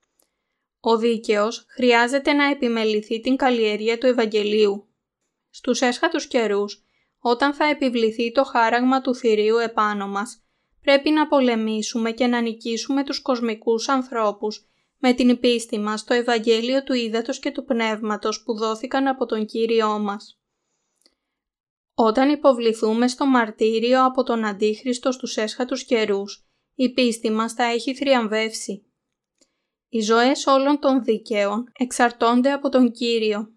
[0.80, 4.88] Ο δίκαιος χρειάζεται να επιμεληθεί την καλλιέργεια του Ευαγγελίου.
[5.50, 6.84] Στους έσχατους καιρούς,
[7.20, 10.44] όταν θα επιβληθεί το χάραγμα του θηρίου επάνω μας,
[10.82, 14.66] πρέπει να πολεμήσουμε και να νικήσουμε τους κοσμικούς ανθρώπους
[14.98, 19.46] με την πίστη μας στο Ευαγγέλιο του Ήδατος και του Πνεύματος που δόθηκαν από τον
[19.46, 20.41] Κύριό μας.
[21.94, 27.96] Όταν υποβληθούμε στο μαρτύριο από τον Αντίχριστο στους έσχατους καιρούς, η πίστη μας θα έχει
[27.96, 28.86] θριαμβεύσει.
[29.90, 33.54] Οι ζωές όλων των δικαίων εξαρτώνται από τον Κύριο.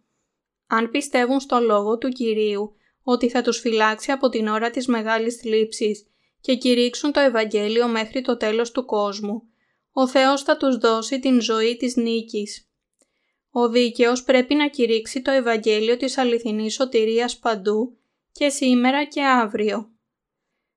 [0.66, 5.36] Αν πιστεύουν στο Λόγο του Κυρίου ότι θα τους φυλάξει από την ώρα της μεγάλης
[5.36, 6.06] θλίψης
[6.40, 9.42] και κηρύξουν το Ευαγγέλιο μέχρι το τέλος του κόσμου,
[9.92, 12.68] ο Θεός θα τους δώσει την ζωή της νίκης.
[13.50, 17.98] Ο δίκαιος πρέπει να κηρύξει το Ευαγγέλιο της αληθινής σωτηρίας παντού
[18.34, 19.88] και σήμερα και αύριο.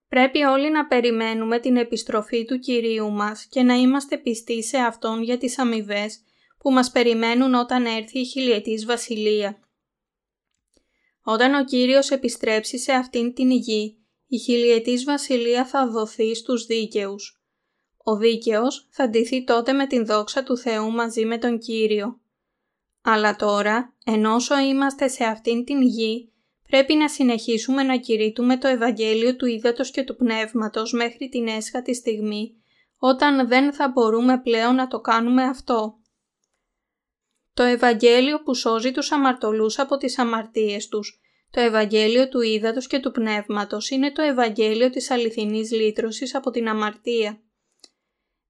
[0.08, 5.22] Πρέπει όλοι να περιμένουμε την επιστροφή του Κυρίου μας και να είμαστε πιστοί σε Αυτόν
[5.24, 6.24] για τις αμοιβές
[6.58, 9.60] που μας περιμένουν όταν έρθει η χιλιετής βασιλεία.
[11.24, 17.42] Όταν ο Κύριος επιστρέψει σε αυτήν την γη, η χιλιετής βασιλεία θα δοθεί στους δίκαιους.
[17.98, 22.20] Ο δίκαιος θα ντυθεί τότε με την δόξα του Θεού μαζί με τον Κύριο.
[23.02, 24.36] Αλλά τώρα, ενώ
[24.70, 26.32] είμαστε σε αυτήν την γη,
[26.68, 31.96] πρέπει να συνεχίσουμε να κηρύττουμε το Ευαγγέλιο του Ήδατος και του Πνεύματος μέχρι την έσχατη
[31.96, 32.56] στιγμή,
[32.98, 36.00] όταν δεν θα μπορούμε πλέον να το κάνουμε αυτό.
[37.54, 43.00] Το Ευαγγέλιο που σώζει τους αμαρτωλούς από τις αμαρτίες τους το Ευαγγέλιο του Ήδατος και
[43.00, 47.42] του Πνεύματος είναι το Ευαγγέλιο της αληθινής λύτρωσης από την αμαρτία.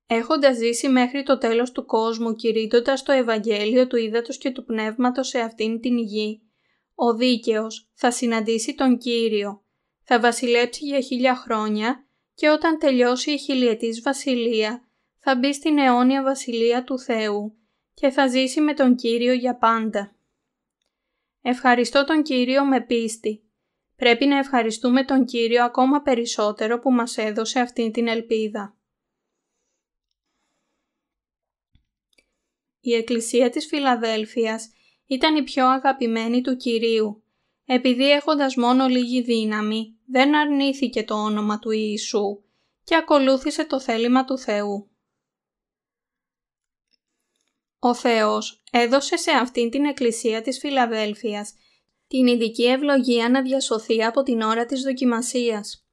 [0.07, 5.27] Έχοντας ζήσει μέχρι το τέλος του κόσμου κηρύττοντας το Ευαγγέλιο του Ήδατος και του Πνεύματος
[5.27, 6.41] σε αυτήν την γη,
[6.99, 9.63] ο δίκαιος θα συναντήσει τον Κύριο,
[10.03, 14.87] θα βασιλέψει για χίλια χρόνια και όταν τελειώσει η χιλιετής βασιλεία
[15.19, 17.57] θα μπει στην αιώνια βασιλεία του Θεού
[17.93, 20.15] και θα ζήσει με τον Κύριο για πάντα.
[21.41, 23.43] Ευχαριστώ τον Κύριο με πίστη.
[23.95, 28.77] πρέπει να ευχαριστούμε τον Κύριο ακόμα περισσότερο που μας έδωσε αυτή την ελπίδα.
[32.79, 34.71] Η Εκκλησία της Φιλαδέλφειας
[35.07, 37.23] ήταν η πιο αγαπημένη του Κυρίου,
[37.65, 42.41] επειδή έχοντας μόνο λίγη δύναμη δεν αρνήθηκε το όνομα του Ιησού
[42.83, 44.89] και ακολούθησε το θέλημα του Θεού.
[47.79, 51.53] Ο Θεός έδωσε σε αυτήν την εκκλησία της Φιλαδέλφειας
[52.07, 55.87] την ειδική ευλογία να διασωθεί από την ώρα της δοκιμασίας.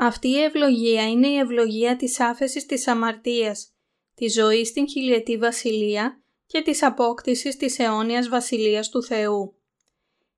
[0.00, 3.72] Αυτή η ευλογία είναι η ευλογία της άφεσης της αμαρτίας,
[4.14, 9.58] της ζωής στην χιλιετή βασιλεία και της απόκτησης της αιώνιας βασιλείας του Θεού.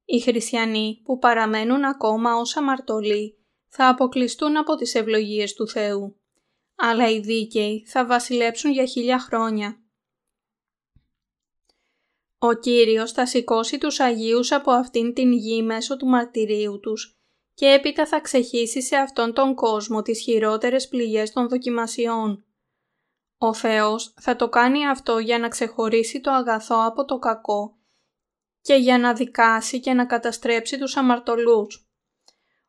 [0.04, 3.38] Οι χριστιανοί που παραμένουν ακόμα ως αμαρτωλοί
[3.68, 6.16] θα αποκλειστούν από τις ευλογίες του Θεού,
[6.74, 9.80] αλλά οι δίκαιοι θα βασιλέψουν για χίλια χρόνια.
[12.38, 17.16] Ο Κύριος θα σηκώσει τους Αγίους από αυτήν την γη μέσω του μαρτυρίου τους
[17.54, 22.45] και έπειτα θα ξεχύσει σε αυτόν τον κόσμο τις χειρότερες πληγές των δοκιμασιών.
[23.38, 27.76] Ο Θεός θα το κάνει αυτό για να ξεχωρίσει το αγαθό από το κακό
[28.60, 31.88] και για να δικάσει και να καταστρέψει τους αμαρτωλούς.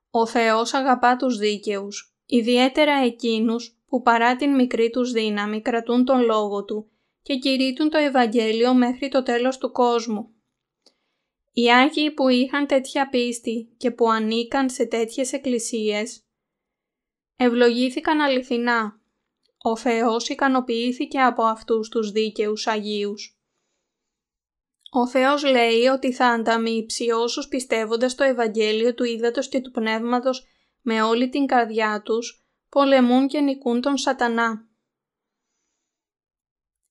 [0.10, 6.22] Ο Θεός αγαπά τους δίκαιους, ιδιαίτερα εκείνους που παρά την μικρή τους δύναμη κρατούν τον
[6.22, 10.32] λόγο Του και κηρύττουν το Ευαγγέλιο μέχρι το τέλος του κόσμου.
[11.52, 16.22] Οι Άγιοι που είχαν τέτοια πίστη και που ανήκαν σε τέτοιες εκκλησίες
[17.36, 19.02] ευλογήθηκαν αληθινά.
[19.70, 23.42] Ο Θεός ικανοποιήθηκε από αυτούς τους δίκαιους Αγίους.
[24.92, 30.46] Ο Θεός λέει ότι θα ανταμείψει όσους πιστεύοντας το Ευαγγέλιο του Ήδατος και του Πνεύματος
[30.82, 34.68] με όλη την καρδιά τους, πολεμούν και νικούν τον σατανά.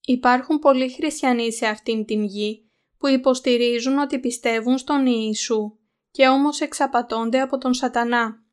[0.01, 5.79] Υπάρχουν πολλοί χριστιανοί σε αυτήν την γη που υποστηρίζουν ότι πιστεύουν στον Ιησού
[6.11, 8.46] και όμως εξαπατώνται από τον σατανά.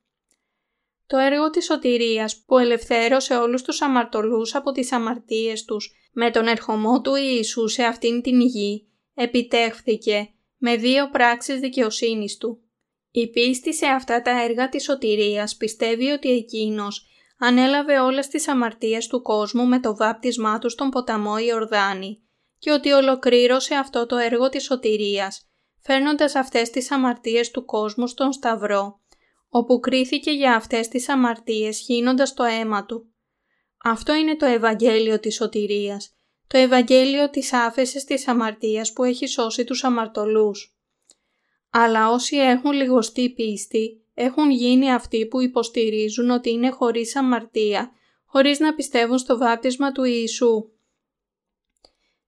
[1.08, 6.48] Το έργο της σωτηρίας που ελευθέρωσε όλους τους αμαρτωλούς από τις αμαρτίες τους με τον
[6.48, 12.62] ερχομό του Ιησού σε αυτήν την γη επιτέχθηκε με δύο πράξεις δικαιοσύνης του.
[13.12, 17.08] Η πίστη σε αυτά τα έργα της σωτηρίας πιστεύει ότι εκείνος
[17.39, 22.22] ανέλαβε όλες τις αμαρτίες του κόσμου με το βάπτισμά τους στον ποταμό Ιορδάνη
[22.60, 25.48] και ότι ολοκλήρωσε αυτό το έργο της σωτηρίας,
[25.82, 29.00] φέρνοντας αυτές τις αμαρτίες του κόσμου στον Σταυρό,
[29.56, 33.13] όπου κρίθηκε για αυτές τις αμαρτίες χύνοντας το αίμα του.
[33.84, 36.16] Αυτό είναι το Ευαγγέλιο της σωτηρίας,
[36.48, 40.78] το Ευαγγέλιο της άφεσης της αμαρτίας που έχει σώσει τους αμαρτωλούς.
[41.70, 47.92] Αλλά όσοι έχουν λιγοστή πίστη, έχουν γίνει αυτοί που υποστηρίζουν ότι είναι χωρίς αμαρτία,
[48.26, 50.72] χωρίς να πιστεύουν στο βάπτισμα του Ιησού.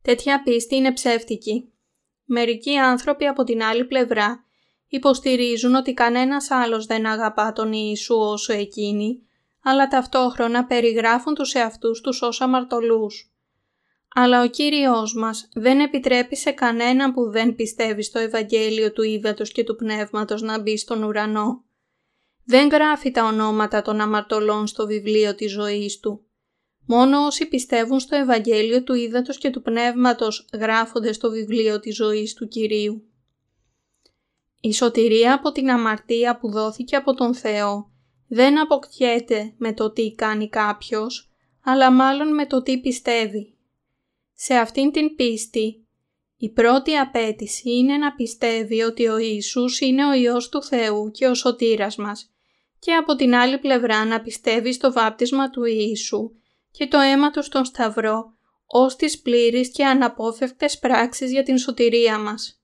[0.01, 1.73] Τέτοια πίστη είναι ψεύτικη.
[2.25, 4.44] Μερικοί άνθρωποι από την άλλη πλευρά
[4.87, 9.21] υποστηρίζουν ότι κανένας άλλος δεν αγαπά τον Ιησού όσο εκείνοι,
[9.63, 13.29] αλλά ταυτόχρονα περιγράφουν τους εαυτούς τους ως αμαρτωλούς.
[14.15, 19.51] Αλλά ο Κύριος μας δεν επιτρέπει σε κανέναν που δεν πιστεύει στο Ευαγγέλιο του Ήδατος
[19.51, 21.65] και του Πνεύματος να μπει στον ουρανό
[22.45, 26.25] δεν γράφει τα ονόματα των αμαρτωλών στο βιβλίο της ζωής του.
[26.87, 32.33] Μόνο όσοι πιστεύουν στο Ευαγγέλιο του Ήδατος και του Πνεύματος γράφονται στο βιβλίο της ζωής
[32.33, 33.09] του Κυρίου.
[34.65, 37.91] Η σωτηρία από την αμαρτία που δόθηκε από τον Θεό
[38.27, 41.31] δεν αποκτιέται με το τι κάνει κάποιος,
[41.63, 43.57] αλλά μάλλον με το τι πιστεύει.
[44.33, 45.85] Σε αυτήν την πίστη,
[46.37, 51.27] η πρώτη απέτηση είναι να πιστεύει ότι ο Ιησούς είναι ο Υιός του Θεού και
[51.27, 52.31] ο σωτήρας μας
[52.79, 56.31] και από την άλλη πλευρά να πιστεύει στο βάπτισμα του Ιησού
[56.71, 58.33] και το αίμα του στον Σταυρό
[58.65, 62.59] ως τις πλήρεις και αναπόφευκτες πράξεις για την σωτηρία μας.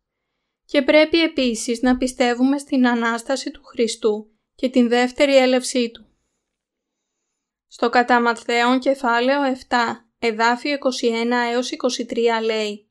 [0.72, 6.06] Και πρέπει επίσης να πιστεύουμε στην Ανάσταση του Χριστού και την δεύτερη έλευσή Του.
[7.68, 9.76] Στο κατά Ματθαίον κεφάλαιο 7,
[10.20, 11.70] εδάφιο 21 έως
[12.40, 12.88] 23 λέει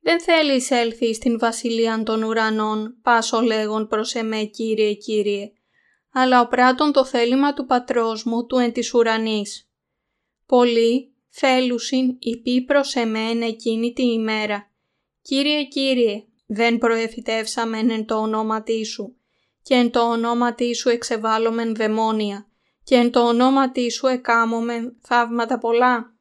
[0.00, 5.52] «Δεν θέλει εισέλθει στην βασιλεία των ουρανών, πάσο λέγον προς εμέ Κύριε, Κύριε,
[6.12, 9.70] αλλά ο πράτων το θέλημα του πατρός μου του εν της ουρανής.
[10.46, 14.70] Πολλοί θέλουσιν υπή προς εμέν εκείνη τη ημέρα.
[15.22, 19.16] Κύριε, Κύριε, δεν προεφητεύσαμεν εν το ονόματί σου
[19.62, 22.48] και εν το ονόματί σου εξεβάλλομεν δαιμόνια
[22.84, 26.16] και εν το ονόματί σου εκάμωμεν θαύματα πολλά.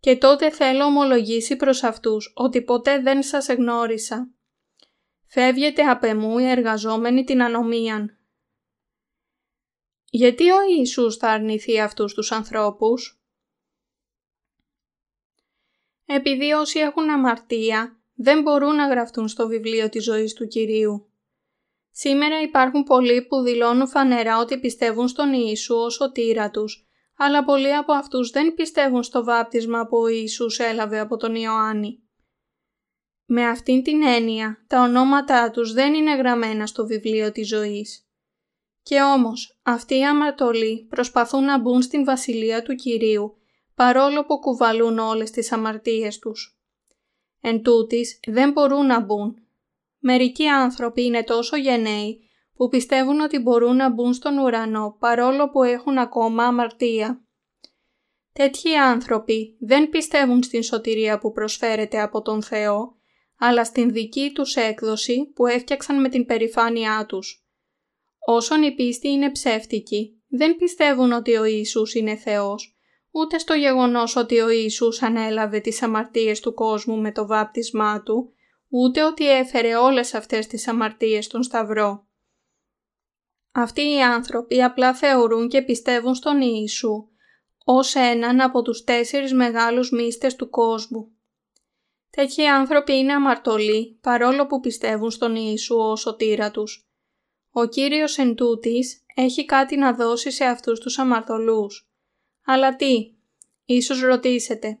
[0.00, 4.30] Και τότε θέλω ομολογήσει προς αυτούς ότι ποτέ δεν σας εγνώρισα.
[5.26, 8.14] Φεύγετε απ' εμού οι εργαζόμενοι την ανομίαν
[10.10, 13.22] γιατί ο Ιησούς θα αρνηθεί αυτούς τους ανθρώπους;
[16.04, 21.10] Επειδή όσοι έχουν αμαρτία δεν μπορούν να γραφτούν στο βιβλίο της ζωής του Κυρίου.
[21.90, 27.74] Σήμερα υπάρχουν πολλοί που δηλώνουν φανερά ότι πιστεύουν στον Ιησού ως σωτήρα τους, αλλά πολλοί
[27.74, 32.02] από αυτούς δεν πιστεύουν στο βάπτισμα που ο Ιησούς έλαβε από τον Ιωάννη.
[33.24, 38.08] Με αυτήν την έννοια, τα ονόματά τους δεν είναι γραμμένα στο βιβλίο της ζωής.
[38.82, 43.36] Και όμως, αυτοί οι αμαρτωλοί προσπαθούν να μπουν στην βασιλεία του Κυρίου,
[43.74, 46.59] παρόλο που κουβαλούν όλες τις αμαρτίες τους.
[47.40, 49.34] Εν τούτης, δεν μπορούν να μπουν.
[49.98, 52.20] Μερικοί άνθρωποι είναι τόσο γενναίοι
[52.56, 57.24] που πιστεύουν ότι μπορούν να μπουν στον ουρανό παρόλο που έχουν ακόμα αμαρτία.
[58.32, 62.96] Τέτοιοι άνθρωποι δεν πιστεύουν στην σωτηρία που προσφέρεται από τον Θεό,
[63.38, 67.44] αλλά στην δική τους έκδοση που έφτιαξαν με την περηφάνειά τους.
[68.26, 72.79] Όσον η πίστη είναι ψεύτικη, δεν πιστεύουν ότι ο Ιησούς είναι Θεός,
[73.10, 78.32] ούτε στο γεγονός ότι ο Ιησούς ανέλαβε τις αμαρτίες του κόσμου με το βάπτισμά Του,
[78.68, 82.06] ούτε ότι έφερε όλες αυτές τις αμαρτίες στον Σταυρό.
[83.52, 87.08] Αυτοί οι άνθρωποι απλά θεωρούν και πιστεύουν στον Ιησού
[87.64, 91.12] ως έναν από τους τέσσερις μεγάλους μύστες του κόσμου.
[92.10, 96.90] Τέτοιοι άνθρωποι είναι αμαρτωλοί παρόλο που πιστεύουν στον Ιησού ως σωτήρα τους.
[97.50, 101.89] Ο Κύριος εν τούτης έχει κάτι να δώσει σε αυτούς τους αμαρτωλούς.
[102.44, 103.14] Αλλά τι,
[103.64, 104.78] ίσως ρωτήσετε.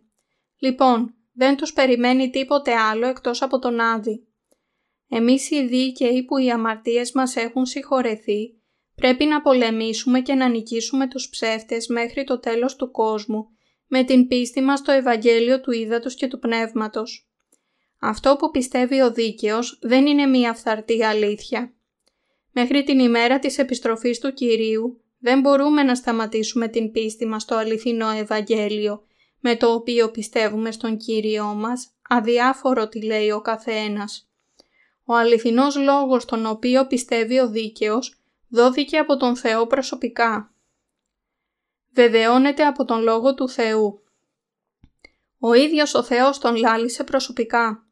[0.58, 4.26] Λοιπόν, δεν τους περιμένει τίποτε άλλο εκτός από τον Άδη.
[5.08, 8.60] Εμείς οι δίκαιοι που οι αμαρτίες μας έχουν συγχωρεθεί,
[8.94, 13.48] πρέπει να πολεμήσουμε και να νικήσουμε τους ψεύτες μέχρι το τέλος του κόσμου,
[13.86, 17.30] με την πίστη μας στο Ευαγγέλιο του Ήδατος και του Πνεύματος.
[18.00, 21.74] Αυτό που πιστεύει ο δίκαιος δεν είναι μία φθαρτή αλήθεια.
[22.52, 27.54] Μέχρι την ημέρα της επιστροφής του Κυρίου δεν μπορούμε να σταματήσουμε την πίστη μας στο
[27.54, 29.04] αληθινό Ευαγγέλιο,
[29.40, 34.30] με το οποίο πιστεύουμε στον Κύριό μας, αδιάφορο τι λέει ο καθένας.
[35.04, 40.54] Ο αληθινός λόγος τον οποίο πιστεύει ο δίκαιος δόθηκε από τον Θεό προσωπικά.
[41.92, 44.02] Βεβαιώνεται από τον Λόγο του Θεού.
[45.38, 47.86] Ο ίδιος ο Θεός τον λάλησε προσωπικά.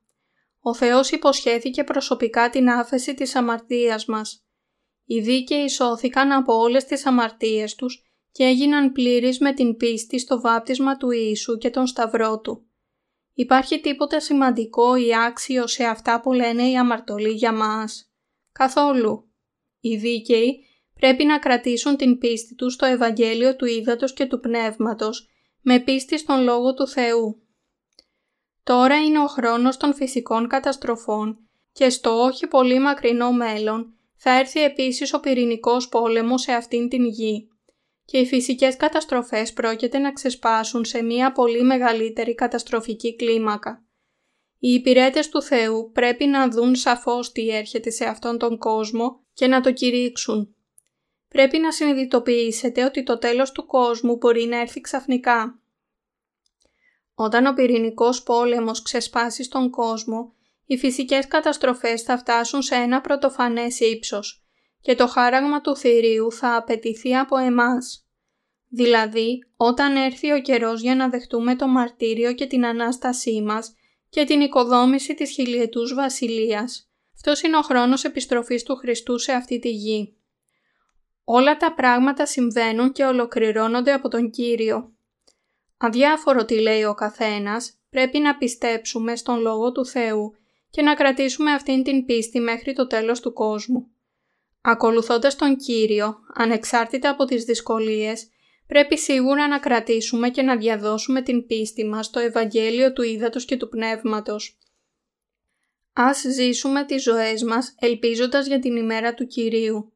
[0.60, 4.47] Ο Θεός υποσχέθηκε προσωπικά την άφεση της αμαρτίας μας.
[5.10, 10.40] Οι δίκαιοι σώθηκαν από όλες τις αμαρτίες τους και έγιναν πλήρεις με την πίστη στο
[10.40, 12.66] βάπτισμα του Ιησού και τον Σταυρό Του.
[13.34, 18.12] Υπάρχει τίποτα σημαντικό ή άξιο σε αυτά που λένε οι αμαρτωλοί για μας;
[18.52, 19.28] Καθόλου.
[19.80, 25.28] Οι δίκαιοι πρέπει να κρατήσουν την πίστη τους στο Ευαγγέλιο του Ήδατος και του Πνεύματος
[25.62, 27.42] με πίστη στον Λόγο του Θεού.
[28.62, 31.38] Τώρα είναι ο χρόνος των φυσικών καταστροφών
[31.72, 37.04] και στο όχι πολύ μακρινό μέλλον θα έρθει επίσης ο πυρηνικός πόλεμος σε αυτήν την
[37.04, 37.48] γη
[38.10, 43.84] και οι φυσικές καταστροφές πρόκειται να ξεσπάσουν σε μία πολύ μεγαλύτερη καταστροφική κλίμακα.
[44.58, 49.46] Οι υπηρέτες του Θεού πρέπει να δουν σαφώς τι έρχεται σε αυτόν τον κόσμο και
[49.46, 50.54] να το κηρύξουν.
[51.28, 55.60] Πρέπει να συνειδητοποιήσετε ότι το τέλος του κόσμου μπορεί να έρθει ξαφνικά.
[57.14, 60.34] Όταν ο πυρηνικός πόλεμος ξεσπάσει στον κόσμο,
[60.70, 64.44] οι φυσικές καταστροφές θα φτάσουν σε ένα πρωτοφανές ύψος
[64.80, 68.06] και το χάραγμα του θηρίου θα απαιτηθεί από εμάς.
[68.68, 73.74] Δηλαδή, όταν έρθει ο καιρός για να δεχτούμε το μαρτύριο και την Ανάστασή μας
[74.08, 76.90] και την οικοδόμηση της χιλιετούς βασιλείας.
[77.14, 80.16] Αυτός είναι ο χρόνος επιστροφής του Χριστού σε αυτή τη γη.
[81.24, 84.92] Όλα τα πράγματα συμβαίνουν και ολοκληρώνονται από τον Κύριο.
[85.76, 90.32] Αδιάφορο τι λέει ο καθένας, πρέπει να πιστέψουμε στον Λόγο του Θεού
[90.70, 93.90] και να κρατήσουμε αυτήν την πίστη μέχρι το τέλος του κόσμου.
[94.60, 98.28] Ακολουθώντας τον Κύριο, ανεξάρτητα από τις δυσκολίες,
[98.66, 103.56] πρέπει σίγουρα να κρατήσουμε και να διαδώσουμε την πίστη μας στο Ευαγγέλιο του Ήδατος και
[103.56, 104.58] του Πνεύματος.
[105.92, 109.92] Ας ζήσουμε τις ζωές μας ελπίζοντας για την ημέρα του Κυρίου.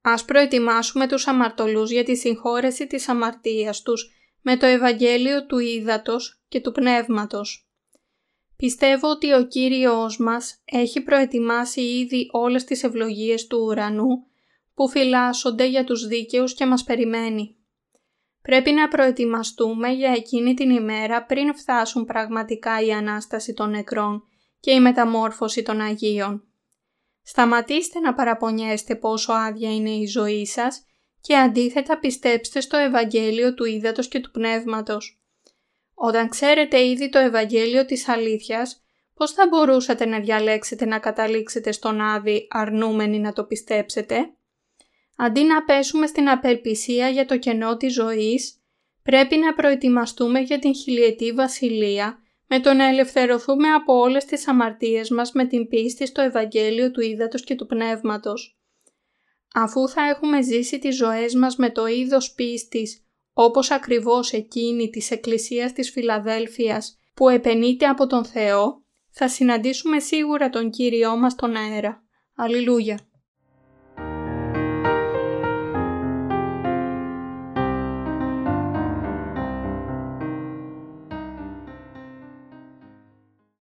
[0.00, 6.42] Ας προετοιμάσουμε τους αμαρτωλούς για τη συγχώρεση της αμαρτίας τους με το Ευαγγέλιο του Ήδατος
[6.48, 7.68] και του Πνεύματος.
[8.64, 14.26] Πιστεύω ότι ο Κύριος μας έχει προετοιμάσει ήδη όλες τις ευλογίες του ουρανού
[14.74, 17.56] που φυλάσσονται για τους δίκαιους και μας περιμένει.
[18.42, 24.22] Πρέπει να προετοιμαστούμε για εκείνη την ημέρα πριν φτάσουν πραγματικά η Ανάσταση των νεκρών
[24.60, 26.44] και η μεταμόρφωση των Αγίων.
[27.22, 30.84] Σταματήστε να παραπονιέστε πόσο άδεια είναι η ζωή σας
[31.20, 35.23] και αντίθετα πιστέψτε στο Ευαγγέλιο του Ήδατος και του Πνεύματος.
[35.94, 38.84] Όταν ξέρετε ήδη το Ευαγγέλιο της αλήθειας,
[39.14, 44.34] πώς θα μπορούσατε να διαλέξετε να καταλήξετε στον Άδη αρνούμενοι να το πιστέψετε;
[45.16, 48.62] Αντί να πέσουμε στην απελπισία για το κενό της ζωής,
[49.02, 55.10] πρέπει να προετοιμαστούμε για την χιλιετή βασιλεία με το να ελευθερωθούμε από όλες τις αμαρτίες
[55.10, 58.58] μας με την πίστη στο Ευαγγέλιο του Ήδατος και του Πνεύματος.
[59.54, 63.03] Αφού θα έχουμε ζήσει τις ζωές μας με το είδος πίστης,
[63.34, 70.48] όπως ακριβώς εκείνη της Εκκλησίας της Φιλαδέλφειας που επενείται από τον Θεό, θα συναντήσουμε σίγουρα
[70.48, 72.02] τον Κύριό μας τον αέρα.
[72.36, 73.08] Αλληλούια!